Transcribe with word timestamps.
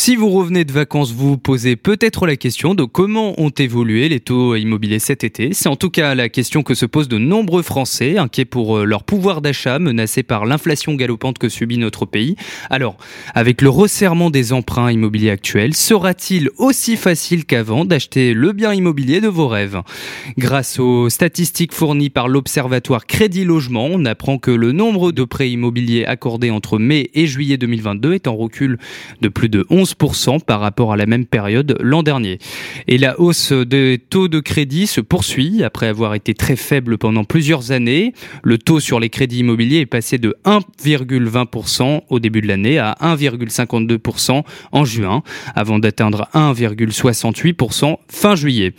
Si 0.00 0.14
vous 0.14 0.30
revenez 0.30 0.64
de 0.64 0.70
vacances, 0.70 1.10
vous 1.10 1.30
vous 1.30 1.38
posez 1.38 1.74
peut-être 1.74 2.24
la 2.24 2.36
question 2.36 2.76
de 2.76 2.84
comment 2.84 3.34
ont 3.36 3.50
évolué 3.50 4.08
les 4.08 4.20
taux 4.20 4.54
immobiliers 4.54 5.00
cet 5.00 5.24
été. 5.24 5.52
C'est 5.52 5.68
en 5.68 5.74
tout 5.74 5.90
cas 5.90 6.14
la 6.14 6.28
question 6.28 6.62
que 6.62 6.74
se 6.74 6.86
posent 6.86 7.08
de 7.08 7.18
nombreux 7.18 7.62
Français, 7.62 8.16
inquiets 8.16 8.44
pour 8.44 8.78
euh, 8.78 8.84
leur 8.84 9.02
pouvoir 9.02 9.42
d'achat 9.42 9.80
menacé 9.80 10.22
par 10.22 10.46
l'inflation 10.46 10.94
galopante 10.94 11.38
que 11.38 11.48
subit 11.48 11.78
notre 11.78 12.06
pays. 12.06 12.36
Alors, 12.70 12.96
avec 13.34 13.60
le 13.60 13.70
resserrement 13.70 14.30
des 14.30 14.52
emprunts 14.52 14.92
immobiliers 14.92 15.30
actuels, 15.30 15.74
sera-t-il 15.74 16.50
aussi 16.58 16.96
facile 16.96 17.44
qu'avant 17.44 17.84
d'acheter 17.84 18.34
le 18.34 18.52
bien 18.52 18.72
immobilier 18.72 19.20
de 19.20 19.28
vos 19.28 19.48
rêves? 19.48 19.82
Grâce 20.38 20.78
aux 20.78 21.10
statistiques 21.10 21.74
fournies 21.74 22.08
par 22.08 22.28
l'Observatoire 22.28 23.04
Crédit 23.04 23.44
Logement, 23.44 23.88
on 23.90 24.04
apprend 24.04 24.38
que 24.38 24.52
le 24.52 24.70
nombre 24.70 25.10
de 25.10 25.24
prêts 25.24 25.50
immobiliers 25.50 26.04
accordés 26.04 26.52
entre 26.52 26.78
mai 26.78 27.10
et 27.14 27.26
juillet 27.26 27.56
2022 27.56 28.12
est 28.12 28.28
en 28.28 28.36
recul 28.36 28.78
de 29.22 29.28
plus 29.28 29.48
de 29.48 29.66
11 29.70 29.87
par 30.46 30.60
rapport 30.60 30.92
à 30.92 30.96
la 30.96 31.06
même 31.06 31.26
période 31.26 31.76
l'an 31.80 32.02
dernier. 32.02 32.38
Et 32.86 32.98
la 32.98 33.20
hausse 33.20 33.52
des 33.52 33.98
taux 33.98 34.28
de 34.28 34.40
crédit 34.40 34.86
se 34.86 35.00
poursuit 35.00 35.62
après 35.62 35.86
avoir 35.86 36.14
été 36.14 36.34
très 36.34 36.56
faible 36.56 36.98
pendant 36.98 37.24
plusieurs 37.24 37.72
années. 37.72 38.12
Le 38.42 38.58
taux 38.58 38.80
sur 38.80 39.00
les 39.00 39.08
crédits 39.08 39.38
immobiliers 39.38 39.80
est 39.80 39.86
passé 39.86 40.18
de 40.18 40.36
1,20% 40.44 42.02
au 42.08 42.20
début 42.20 42.40
de 42.40 42.48
l'année 42.48 42.78
à 42.78 42.96
1,52% 43.00 44.42
en 44.72 44.84
juin, 44.84 45.22
avant 45.54 45.78
d'atteindre 45.78 46.28
1,68% 46.34 47.96
fin 48.08 48.34
juillet. 48.34 48.74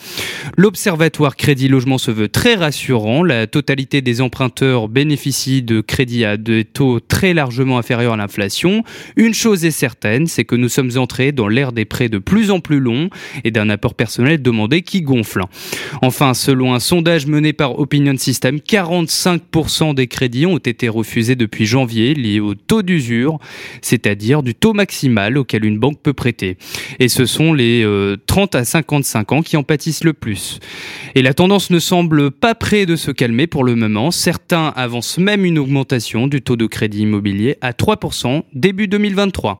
L'Observatoire 0.58 1.36
Crédit 1.36 1.68
Logement 1.68 1.98
se 1.98 2.12
veut 2.12 2.30
très 2.30 2.56
rassurant. 2.56 3.24
La 3.24 3.48
totalité 3.48 4.02
des 4.02 4.22
emprunteurs 4.22 4.88
bénéficient 4.88 5.62
de 5.62 5.82
crédits 5.82 6.26
à 6.26 6.38
des 6.38 6.66
taux 6.66 7.00
très 7.00 7.34
largement 7.34 7.78
inférieurs 7.78 8.14
à 8.14 8.18
l'inflation. 8.18 8.84
Une 9.16 9.34
chose 9.34 9.66
est 9.66 9.72
certaine, 9.72 10.28
c'est 10.28 10.46
que 10.46 10.56
nous 10.56 10.70
sommes 10.70 10.92
entrer 11.00 11.32
dans 11.32 11.48
l'ère 11.48 11.72
des 11.72 11.86
prêts 11.86 12.10
de 12.10 12.18
plus 12.18 12.52
en 12.52 12.60
plus 12.60 12.80
longs 12.80 13.10
et 13.44 13.52
d'un 13.52 13.70
apport 13.70 13.96
personnel 13.96 14.42
demandé 14.42 14.82
qui 14.82 15.02
gonfle. 15.02 15.42
Enfin, 16.02 16.34
selon 16.34 16.74
un 16.74 16.80
sondage 16.80 17.26
mené 17.26 17.54
par 17.54 17.80
Opinion 17.80 18.16
System, 18.18 18.58
45% 18.58 19.96
des 19.96 20.08
crédits 20.08 20.46
ont 20.46 20.58
été 20.58 20.90
refusés 20.90 21.36
depuis 21.36 21.66
janvier 21.66 22.14
liés 22.14 22.40
au 22.40 22.54
taux 22.54 22.82
d'usure, 22.82 23.40
c'est-à-dire 23.82 24.44
du 24.44 24.54
taux 24.54 24.74
maximal 24.74 25.38
auquel 25.38 25.66
une 25.66 25.80
banque 25.80 26.00
peut 26.02 26.14
prêter. 26.14 26.58
Et 27.00 27.08
ce 27.08 27.26
sont 27.26 27.54
les 27.54 27.86
30 28.28 28.56
euh, 28.56 28.60
à 28.60 28.66
55 28.66 29.32
ans 29.32 29.42
qui 29.42 29.58
en 29.58 29.64
pâtissent 29.64 30.04
le 30.04 30.14
plus. 30.14 30.60
Et 31.16 31.22
la 31.22 31.34
tendance 31.34 31.70
ne 31.70 31.80
semble 31.80 32.32
pas 32.32 32.56
près 32.56 32.86
de 32.86 32.96
se 32.96 33.12
calmer 33.12 33.48
pour 33.48 33.64
le 33.64 33.76
moment. 33.76 34.12
Certains 34.12 34.74
avancent 34.76 35.18
même 35.18 35.46
une 35.46 35.60
augmentation 35.60 36.28
du 36.28 36.42
taux 36.42 36.56
de 36.56 36.66
crédit 36.66 37.02
immobilier 37.02 37.58
à 37.62 37.72
3% 37.72 38.44
début 38.54 38.88
2023. 38.88 39.60